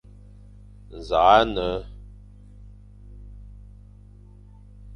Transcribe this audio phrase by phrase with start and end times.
[1.05, 1.69] Nẑakh nne,